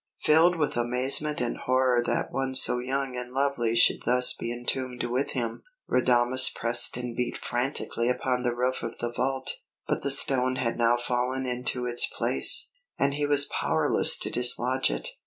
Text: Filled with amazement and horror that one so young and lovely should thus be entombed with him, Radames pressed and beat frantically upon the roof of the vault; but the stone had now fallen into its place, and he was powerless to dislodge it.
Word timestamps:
Filled 0.19 0.55
with 0.57 0.75
amazement 0.77 1.39
and 1.41 1.55
horror 1.57 2.01
that 2.07 2.31
one 2.33 2.55
so 2.55 2.79
young 2.79 3.15
and 3.15 3.31
lovely 3.31 3.75
should 3.75 3.99
thus 4.03 4.33
be 4.33 4.51
entombed 4.51 5.03
with 5.03 5.33
him, 5.33 5.61
Radames 5.87 6.49
pressed 6.51 6.97
and 6.97 7.15
beat 7.15 7.37
frantically 7.37 8.09
upon 8.09 8.41
the 8.41 8.55
roof 8.55 8.81
of 8.81 8.97
the 8.97 9.11
vault; 9.13 9.57
but 9.87 10.01
the 10.01 10.09
stone 10.09 10.55
had 10.55 10.75
now 10.75 10.97
fallen 10.97 11.45
into 11.45 11.85
its 11.85 12.07
place, 12.07 12.71
and 12.97 13.13
he 13.13 13.27
was 13.27 13.45
powerless 13.45 14.17
to 14.17 14.31
dislodge 14.31 14.89
it. 14.89 15.09